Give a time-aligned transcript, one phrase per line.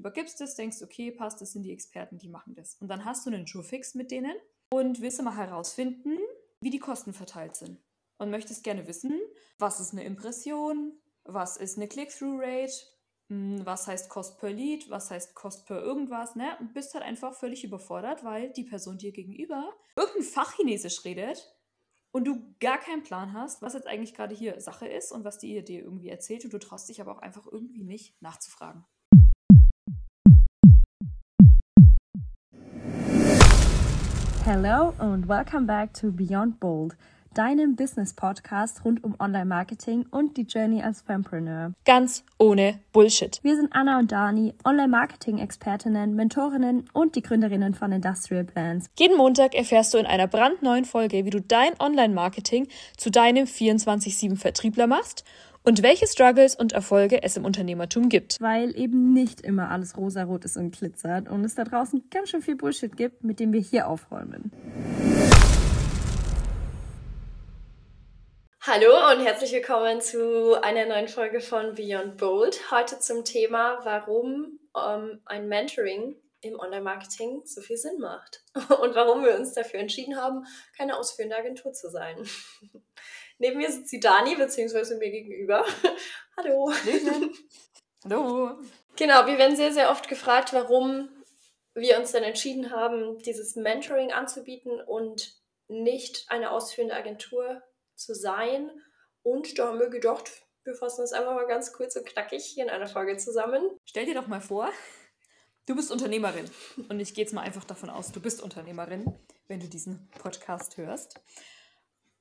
[0.00, 2.76] übergibst es, denkst, okay, passt, das sind die Experten, die machen das.
[2.80, 4.34] Und dann hast du einen Showfix mit denen
[4.72, 6.18] und willst mal herausfinden,
[6.60, 7.78] wie die Kosten verteilt sind.
[8.18, 9.18] Und möchtest gerne wissen,
[9.58, 10.92] was ist eine Impression,
[11.24, 12.72] was ist eine Click-Through-Rate,
[13.28, 16.56] hm, was heißt Cost per Lead, was heißt Cost per irgendwas, ne?
[16.60, 21.54] Und bist halt einfach völlig überfordert, weil die Person dir gegenüber irgendein Fachchinesisch redet
[22.10, 25.38] und du gar keinen Plan hast, was jetzt eigentlich gerade hier Sache ist und was
[25.38, 28.84] die dir irgendwie erzählt und du traust dich aber auch einfach irgendwie nicht nachzufragen.
[34.52, 36.96] Hello and welcome back to Beyond Bold
[37.34, 41.72] deinem Business-Podcast rund um Online-Marketing und die Journey als Fempreneur.
[41.84, 43.38] Ganz ohne Bullshit.
[43.44, 48.90] Wir sind Anna und Dani, Online-Marketing-Expertinnen, Mentorinnen und die Gründerinnen von Industrial Plans.
[48.98, 54.88] Jeden Montag erfährst du in einer brandneuen Folge, wie du dein Online-Marketing zu deinem 24-7-Vertriebler
[54.88, 55.24] machst
[55.62, 58.40] und welche Struggles und Erfolge es im Unternehmertum gibt.
[58.40, 62.42] Weil eben nicht immer alles rosarot ist und glitzert und es da draußen ganz schön
[62.42, 64.50] viel Bullshit gibt, mit dem wir hier aufräumen.
[68.62, 72.70] Hallo und herzlich willkommen zu einer neuen Folge von Beyond Bold.
[72.70, 79.24] Heute zum Thema, warum ähm, ein Mentoring im Online-Marketing so viel Sinn macht und warum
[79.24, 80.44] wir uns dafür entschieden haben,
[80.76, 82.16] keine ausführende Agentur zu sein.
[83.40, 85.64] Neben mir sitzt die Dani, beziehungsweise mir gegenüber.
[86.36, 86.70] Hallo.
[88.04, 88.60] Hallo.
[88.96, 91.08] Genau, wir werden sehr, sehr oft gefragt, warum
[91.74, 97.62] wir uns dann entschieden haben, dieses Mentoring anzubieten und nicht eine ausführende Agentur
[97.94, 98.70] zu sein.
[99.22, 100.30] Und da haben wir gedacht,
[100.64, 103.62] wir fassen das einfach mal ganz kurz und knackig hier in einer Folge zusammen.
[103.86, 104.70] Stell dir doch mal vor,
[105.64, 106.50] du bist Unternehmerin.
[106.90, 109.18] Und ich gehe jetzt mal einfach davon aus, du bist Unternehmerin,
[109.48, 111.22] wenn du diesen Podcast hörst.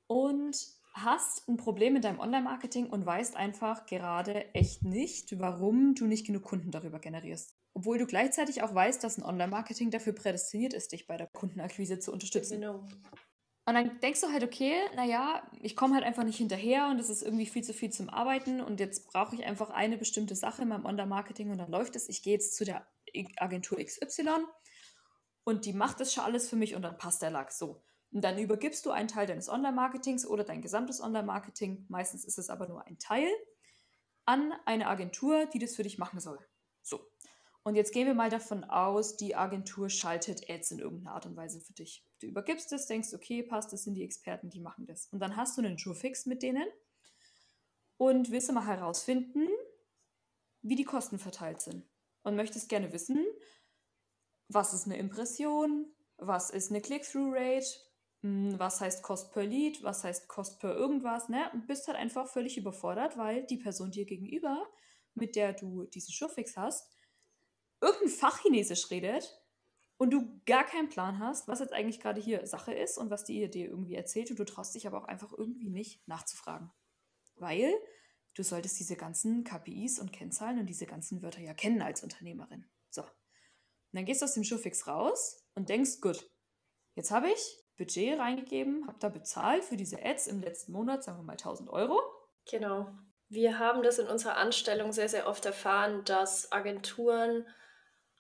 [0.07, 6.05] Und hast ein Problem mit deinem Online-Marketing und weißt einfach gerade echt nicht, warum du
[6.05, 7.55] nicht genug Kunden darüber generierst.
[7.73, 11.99] Obwohl du gleichzeitig auch weißt, dass ein Online-Marketing dafür prädestiniert ist, dich bei der Kundenakquise
[11.99, 12.59] zu unterstützen.
[12.59, 12.85] Genau.
[13.65, 17.09] Und dann denkst du halt, okay, naja, ich komme halt einfach nicht hinterher und es
[17.09, 20.63] ist irgendwie viel zu viel zum Arbeiten und jetzt brauche ich einfach eine bestimmte Sache
[20.63, 22.09] in meinem Online-Marketing und dann läuft es.
[22.09, 22.87] Ich gehe jetzt zu der
[23.37, 24.29] Agentur XY
[25.43, 27.83] und die macht das schon alles für mich und dann passt der Lack so.
[28.11, 32.49] Und dann übergibst du einen Teil deines Online-Marketings oder dein gesamtes Online-Marketing, meistens ist es
[32.49, 33.29] aber nur ein Teil,
[34.25, 36.39] an eine Agentur, die das für dich machen soll.
[36.81, 36.99] So.
[37.63, 41.35] Und jetzt gehen wir mal davon aus, die Agentur schaltet Ads in irgendeiner Art und
[41.35, 42.03] Weise für dich.
[42.19, 45.07] Du übergibst es, denkst, okay, passt, das sind die Experten, die machen das.
[45.07, 46.65] Und dann hast du einen Showfix mit denen
[47.97, 49.47] und willst mal herausfinden,
[50.61, 51.85] wie die Kosten verteilt sind.
[52.23, 53.25] Und möchtest gerne wissen,
[54.47, 57.67] was ist eine Impression, was ist eine Click-Through-Rate,
[58.21, 61.49] was heißt Cost per Lead, was heißt Cost per irgendwas, ne?
[61.53, 64.67] Und bist halt einfach völlig überfordert, weil die Person dir gegenüber,
[65.13, 66.91] mit der du diesen Showfix hast,
[67.81, 69.41] irgendein Fachchinesisch redet
[69.97, 73.23] und du gar keinen Plan hast, was jetzt eigentlich gerade hier Sache ist und was
[73.23, 76.71] die dir irgendwie erzählt und du traust dich aber auch einfach irgendwie nicht nachzufragen.
[77.35, 77.73] Weil
[78.33, 82.65] du solltest diese ganzen KPIs und Kennzahlen und diese ganzen Wörter ja kennen als Unternehmerin.
[82.89, 83.03] So.
[83.03, 83.09] Und
[83.93, 86.29] dann gehst du aus dem Showfix raus und denkst, gut,
[86.95, 91.17] jetzt habe ich Budget reingegeben, habe da bezahlt für diese Ads im letzten Monat, sagen
[91.17, 91.99] wir mal 1000 Euro.
[92.51, 92.91] Genau.
[93.29, 97.47] Wir haben das in unserer Anstellung sehr, sehr oft erfahren, dass Agenturen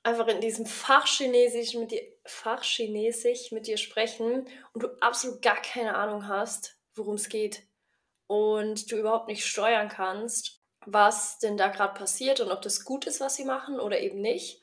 [0.01, 5.95] einfach in diesem Fachchinesisch mit dir, Fachchinesisch mit dir sprechen und du absolut gar keine
[5.95, 7.63] Ahnung hast, worum es geht
[8.27, 13.05] und du überhaupt nicht steuern kannst, was denn da gerade passiert und ob das gut
[13.07, 14.61] ist, was sie machen oder eben nicht.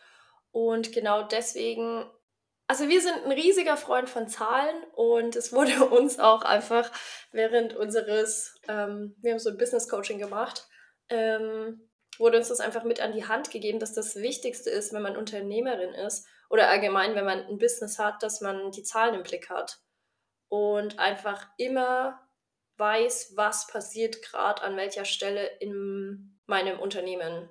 [0.52, 2.10] Und genau deswegen,
[2.68, 6.90] also wir sind ein riesiger Freund von Zahlen und es wurde uns auch einfach
[7.32, 10.66] während unseres, ähm, wir haben so ein Business Coaching gemacht,
[11.08, 11.88] ähm,
[12.18, 15.16] wurde uns das einfach mit an die Hand gegeben, dass das Wichtigste ist, wenn man
[15.16, 19.50] Unternehmerin ist oder allgemein, wenn man ein Business hat, dass man die Zahlen im Blick
[19.50, 19.78] hat
[20.48, 22.26] und einfach immer
[22.78, 27.48] weiß, was passiert gerade an welcher Stelle in meinem Unternehmen.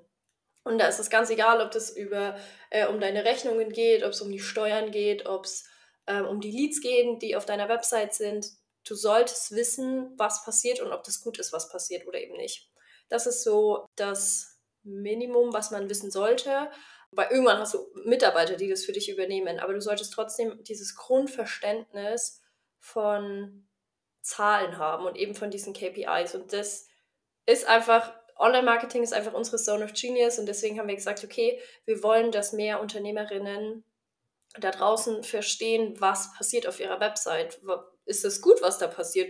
[0.66, 2.36] Und da ist es ganz egal, ob das über,
[2.72, 5.64] äh, um deine Rechnungen geht, ob es um die Steuern geht, ob es
[6.08, 8.48] äh, um die Leads geht, die auf deiner Website sind.
[8.84, 12.70] Du solltest wissen, was passiert und ob das gut ist, was passiert oder eben nicht.
[13.10, 16.70] Das ist so das Minimum, was man wissen sollte.
[17.12, 20.96] Weil irgendwann hast du Mitarbeiter, die das für dich übernehmen, aber du solltest trotzdem dieses
[20.96, 22.42] Grundverständnis
[22.80, 23.68] von
[24.22, 26.34] Zahlen haben und eben von diesen KPIs.
[26.34, 26.88] Und das
[27.46, 31.60] ist einfach, Online-Marketing ist einfach unsere Zone of Genius und deswegen haben wir gesagt, okay,
[31.86, 33.84] wir wollen, dass mehr Unternehmerinnen
[34.60, 37.60] da draußen verstehen, was passiert auf ihrer Website.
[38.06, 39.30] Ist es gut, was da passiert?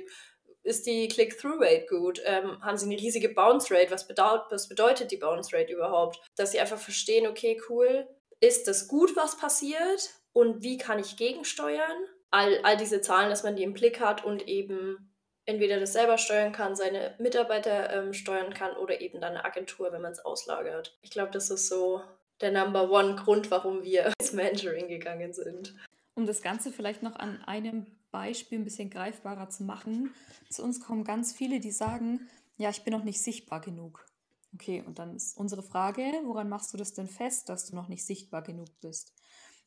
[0.66, 2.22] ist die Click-Through-Rate gut?
[2.26, 3.92] Ähm, haben sie eine riesige Bounce-Rate?
[3.92, 6.20] Was, was bedeutet die Bounce-Rate überhaupt?
[6.36, 8.08] Dass sie einfach verstehen, okay, cool,
[8.40, 10.10] ist das gut, was passiert?
[10.34, 12.06] Und wie kann ich gegensteuern?
[12.32, 15.15] All, all diese Zahlen, dass man die im Blick hat und eben
[15.46, 19.92] entweder das selber steuern kann, seine Mitarbeiter ähm, steuern kann oder eben dann eine Agentur,
[19.92, 20.98] wenn man es auslagert.
[21.02, 22.02] Ich glaube, das ist so
[22.42, 25.76] der Number One Grund, warum wir ins Mentoring gegangen sind.
[26.16, 30.14] Um das Ganze vielleicht noch an einem Beispiel ein bisschen greifbarer zu machen,
[30.50, 34.06] zu uns kommen ganz viele, die sagen, ja, ich bin noch nicht sichtbar genug.
[34.54, 37.90] Okay, und dann ist unsere Frage, woran machst du das denn fest, dass du noch
[37.90, 39.14] nicht sichtbar genug bist?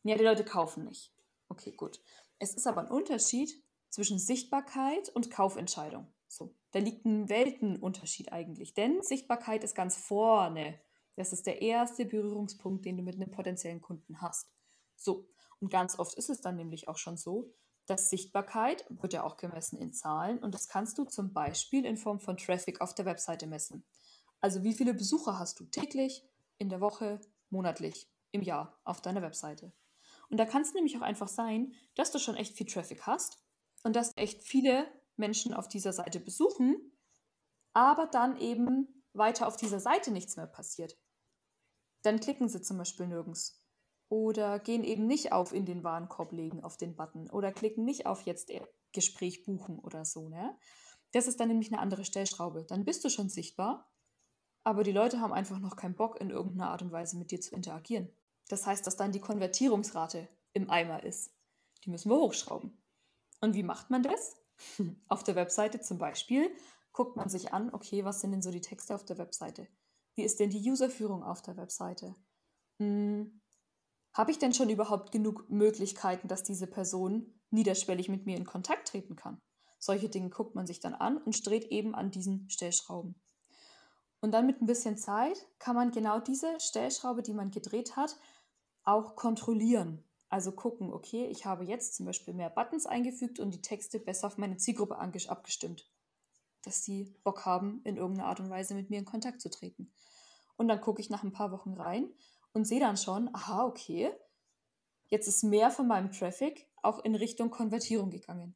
[0.02, 1.12] Ja, die Leute kaufen nicht.
[1.50, 2.00] Okay, gut.
[2.38, 6.06] Es ist aber ein Unterschied zwischen Sichtbarkeit und Kaufentscheidung.
[6.28, 10.78] So, da liegt ein Weltenunterschied eigentlich, denn Sichtbarkeit ist ganz vorne.
[11.16, 14.52] Das ist der erste Berührungspunkt, den du mit einem potenziellen Kunden hast.
[14.96, 15.28] So,
[15.60, 17.52] und ganz oft ist es dann nämlich auch schon so,
[17.86, 21.96] dass Sichtbarkeit wird ja auch gemessen in Zahlen und das kannst du zum Beispiel in
[21.96, 23.84] Form von Traffic auf der Webseite messen.
[24.40, 26.22] Also wie viele Besucher hast du täglich,
[26.58, 27.20] in der Woche,
[27.50, 29.72] monatlich, im Jahr auf deiner Webseite.
[30.28, 33.42] Und da kann es nämlich auch einfach sein, dass du schon echt viel Traffic hast
[33.82, 34.86] und dass echt viele
[35.16, 36.76] Menschen auf dieser Seite besuchen,
[37.72, 40.96] aber dann eben weiter auf dieser Seite nichts mehr passiert.
[42.02, 43.62] Dann klicken sie zum Beispiel nirgends
[44.08, 48.06] oder gehen eben nicht auf in den Warenkorb legen auf den Button oder klicken nicht
[48.06, 48.50] auf jetzt
[48.92, 50.28] Gespräch buchen oder so.
[50.28, 50.56] Ne?
[51.12, 52.64] Das ist dann nämlich eine andere Stellschraube.
[52.64, 53.90] Dann bist du schon sichtbar,
[54.64, 57.40] aber die Leute haben einfach noch keinen Bock, in irgendeiner Art und Weise mit dir
[57.40, 58.10] zu interagieren.
[58.48, 61.34] Das heißt, dass dann die Konvertierungsrate im Eimer ist.
[61.84, 62.76] Die müssen wir hochschrauben.
[63.40, 64.36] Und wie macht man das?
[65.08, 66.50] Auf der Webseite zum Beispiel
[66.92, 69.68] guckt man sich an, okay, was sind denn so die Texte auf der Webseite?
[70.16, 72.16] Wie ist denn die Userführung auf der Webseite?
[72.80, 73.40] Hm,
[74.14, 78.88] Habe ich denn schon überhaupt genug Möglichkeiten, dass diese Person niederschwellig mit mir in Kontakt
[78.88, 79.40] treten kann?
[79.78, 83.14] Solche Dinge guckt man sich dann an und dreht eben an diesen Stellschrauben.
[84.20, 88.18] Und dann mit ein bisschen Zeit kann man genau diese Stellschraube, die man gedreht hat,
[88.82, 90.02] auch kontrollieren.
[90.28, 94.26] Also gucken, okay, ich habe jetzt zum Beispiel mehr Buttons eingefügt und die Texte besser
[94.26, 95.90] auf meine Zielgruppe abgestimmt.
[96.62, 99.90] Dass sie Bock haben, in irgendeiner Art und Weise mit mir in Kontakt zu treten.
[100.56, 102.12] Und dann gucke ich nach ein paar Wochen rein
[102.52, 104.10] und sehe dann schon, aha, okay,
[105.06, 108.54] jetzt ist mehr von meinem Traffic auch in Richtung Konvertierung gegangen.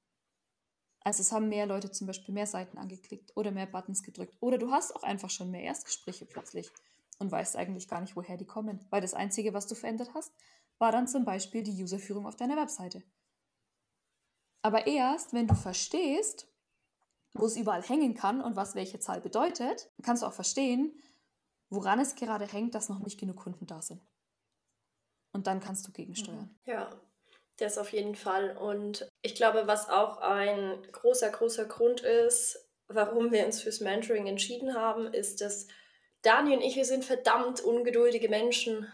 [1.04, 4.36] Also es haben mehr Leute zum Beispiel mehr Seiten angeklickt oder mehr Buttons gedrückt.
[4.40, 6.70] Oder du hast auch einfach schon mehr Erstgespräche plötzlich
[7.18, 8.84] und weißt eigentlich gar nicht, woher die kommen.
[8.90, 10.32] Weil das Einzige, was du verändert hast,
[10.78, 13.02] war dann zum Beispiel die Userführung auf deiner Webseite.
[14.62, 16.48] Aber erst, wenn du verstehst,
[17.34, 20.94] wo es überall hängen kann und was welche Zahl bedeutet, kannst du auch verstehen,
[21.70, 24.00] woran es gerade hängt, dass noch nicht genug Kunden da sind.
[25.32, 26.54] Und dann kannst du gegensteuern.
[26.66, 26.90] Ja,
[27.56, 28.56] das auf jeden Fall.
[28.56, 34.26] Und ich glaube, was auch ein großer, großer Grund ist, warum wir uns fürs Mentoring
[34.26, 35.66] entschieden haben, ist, dass
[36.20, 38.86] Dani und ich, wir sind verdammt ungeduldige Menschen.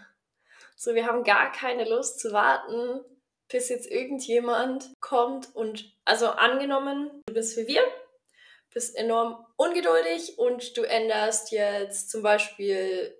[0.80, 3.04] So, wir haben gar keine Lust zu warten,
[3.48, 7.82] bis jetzt irgendjemand kommt und, also angenommen, du bist wie wir,
[8.72, 13.12] bist enorm ungeduldig und du änderst jetzt zum Beispiel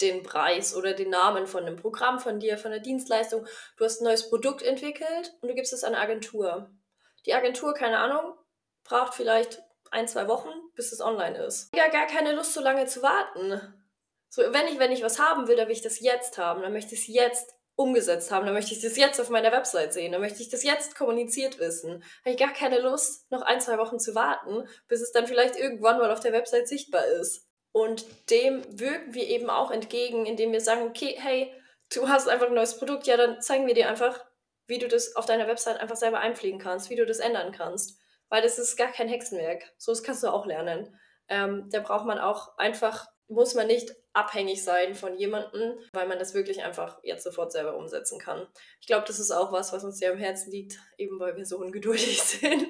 [0.00, 3.44] den Preis oder den Namen von einem Programm von dir, von der Dienstleistung.
[3.76, 6.70] Du hast ein neues Produkt entwickelt und du gibst es an eine Agentur.
[7.26, 8.36] Die Agentur, keine Ahnung,
[8.84, 9.60] braucht vielleicht
[9.90, 11.74] ein, zwei Wochen, bis es online ist.
[11.74, 13.83] Ja, gar keine Lust, so lange zu warten.
[14.34, 16.62] So, wenn ich, wenn ich was haben will, dann will ich das jetzt haben.
[16.62, 18.44] Dann möchte ich es jetzt umgesetzt haben.
[18.44, 20.10] Dann möchte ich das jetzt auf meiner Website sehen.
[20.10, 22.02] Dann möchte ich das jetzt kommuniziert wissen.
[22.24, 25.54] Habe ich gar keine Lust, noch ein, zwei Wochen zu warten, bis es dann vielleicht
[25.54, 27.46] irgendwann mal auf der Website sichtbar ist.
[27.70, 31.54] Und dem wirken wir eben auch entgegen, indem wir sagen, okay, hey,
[31.94, 34.24] du hast einfach ein neues Produkt, ja, dann zeigen wir dir einfach,
[34.66, 38.00] wie du das auf deiner Website einfach selber einpflegen kannst, wie du das ändern kannst.
[38.30, 39.62] Weil das ist gar kein Hexenwerk.
[39.78, 40.98] So, das kannst du auch lernen.
[41.28, 46.18] Ähm, da braucht man auch einfach, muss man nicht abhängig sein von jemandem, weil man
[46.18, 48.46] das wirklich einfach jetzt sofort selber umsetzen kann.
[48.80, 51.46] Ich glaube, das ist auch was, was uns sehr am Herzen liegt, eben weil wir
[51.46, 52.66] so ungeduldig sind.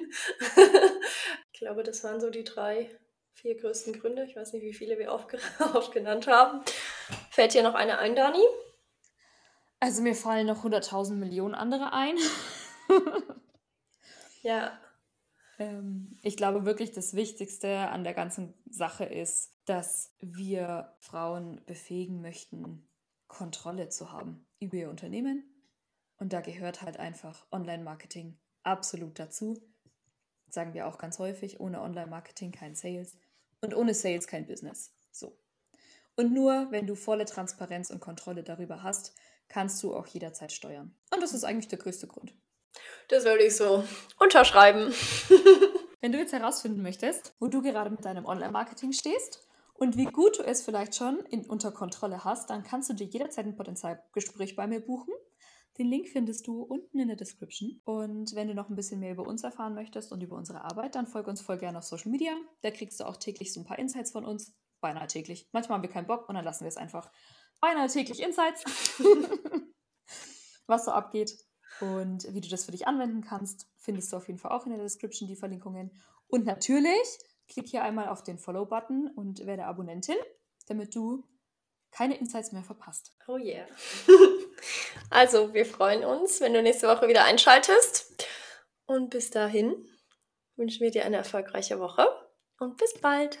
[1.51, 2.89] ich glaube, das waren so die drei
[3.33, 4.23] vier größten Gründe.
[4.23, 5.11] Ich weiß nicht, wie viele wir
[5.73, 6.61] aufgenannt haben.
[7.29, 8.43] Fällt dir noch eine ein, Dani?
[9.79, 12.17] Also mir fallen noch 100.000 Millionen andere ein.
[14.41, 14.79] ja.
[15.57, 22.21] Ähm, ich glaube wirklich, das Wichtigste an der ganzen Sache ist, dass wir Frauen befähigen
[22.21, 22.87] möchten,
[23.27, 25.43] Kontrolle zu haben über ihr Unternehmen.
[26.17, 29.61] Und da gehört halt einfach Online-Marketing absolut dazu.
[30.47, 33.17] sagen wir auch ganz häufig, ohne Online-Marketing kein Sales.
[33.59, 34.93] Und ohne Sales kein Business.
[35.11, 35.37] So.
[36.15, 39.13] Und nur wenn du volle Transparenz und Kontrolle darüber hast,
[39.49, 40.95] kannst du auch jederzeit steuern.
[41.13, 42.33] Und das ist eigentlich der größte Grund.
[43.07, 43.83] Das würde ich so
[44.19, 44.93] unterschreiben.
[46.01, 50.39] Wenn du jetzt herausfinden möchtest, wo du gerade mit deinem Online-Marketing stehst und wie gut
[50.39, 54.55] du es vielleicht schon in, unter Kontrolle hast, dann kannst du dir jederzeit ein Potenzialgespräch
[54.55, 55.13] bei mir buchen.
[55.77, 57.81] Den Link findest du unten in der Description.
[57.83, 60.95] Und wenn du noch ein bisschen mehr über uns erfahren möchtest und über unsere Arbeit,
[60.95, 62.33] dann folge uns voll gerne auf Social Media.
[62.61, 64.55] Da kriegst du auch täglich so ein paar Insights von uns.
[64.79, 65.49] Beinahe täglich.
[65.51, 67.11] Manchmal haben wir keinen Bock und dann lassen wir es einfach.
[67.59, 68.63] Beinahe täglich Insights,
[70.67, 71.44] was so abgeht.
[71.81, 74.71] Und wie du das für dich anwenden kannst, findest du auf jeden Fall auch in
[74.71, 75.91] der Description die Verlinkungen.
[76.27, 80.15] Und natürlich, klick hier einmal auf den Follow-Button und werde Abonnentin,
[80.67, 81.23] damit du
[81.91, 83.15] keine Insights mehr verpasst.
[83.27, 83.65] Oh yeah.
[85.09, 88.25] also, wir freuen uns, wenn du nächste Woche wieder einschaltest.
[88.85, 89.73] Und bis dahin
[90.55, 92.07] wünschen wir dir eine erfolgreiche Woche
[92.59, 93.33] und bis bald.